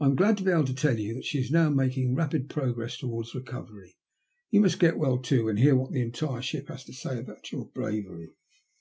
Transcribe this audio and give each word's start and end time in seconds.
"I 0.00 0.06
am 0.06 0.16
glad 0.16 0.36
to 0.38 0.42
be 0.42 0.50
able 0.50 0.64
to 0.64 0.74
tell 0.74 0.98
you 0.98 1.14
that 1.14 1.24
she 1.24 1.38
is 1.38 1.52
now 1.52 1.70
making 1.70 2.16
rapid 2.16 2.50
progress 2.50 2.96
towards 2.98 3.32
recovery. 3.32 3.94
You 4.50 4.60
must 4.60 4.80
get 4.80 4.98
well 4.98 5.18
too, 5.18 5.48
and 5.48 5.56
hear 5.56 5.76
what 5.76 5.92
the 5.92 6.02
entire 6.02 6.42
ship 6.42 6.66
has 6.66 6.82
to 6.86 6.92
say 6.92 7.20
about 7.20 7.52
your 7.52 7.66
bravery." 7.68 8.32